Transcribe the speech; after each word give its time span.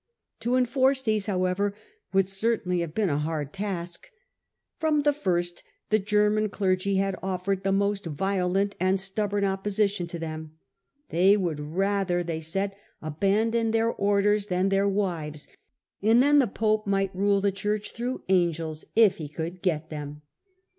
To 0.39 0.55
enforce 0.55 1.03
these, 1.03 1.27
however, 1.27 1.75
would 2.11 2.27
certainly 2.27 2.79
have 2.79 2.95
been 2.95 3.11
a 3.11 3.19
hard 3.19 3.53
task. 3.53 4.09
From 4.79 5.03
the 5.03 5.13
first 5.13 5.61
the 5.91 5.99
German 5.99 6.49
clergy 6.49 6.95
had 6.95 7.15
offered 7.21 7.61
the 7.61 7.71
most 7.71 8.07
violent 8.07 8.75
and 8.79 8.99
stubborn 8.99 9.45
opposition 9.45 10.07
to 10.07 10.17
them: 10.17 10.57
they 11.09 11.37
would 11.37 11.59
rather, 11.59 12.23
Digitized 12.23 12.23
by 12.23 12.23
VjOOQIC 12.23 12.23
1 12.23 12.23
1 12.23 12.23
HiLDEBRAND 12.23 12.27
they 12.33 12.41
said, 12.41 12.75
abandon 12.99 13.69
their 13.69 13.93
orders 13.93 14.47
than 14.47 14.69
their 14.69 14.89
wives, 14.89 15.47
and 16.01 16.23
then 16.23 16.39
the 16.39 16.47
pope 16.47 16.87
might 16.87 17.15
rule 17.15 17.39
the 17.39 17.51
Church 17.51 17.91
through 17.91 18.23
angels, 18.27 18.85
if 18.95 19.17
he 19.17 19.29
could 19.29 19.61
get 19.61 19.91
them. 19.91 20.23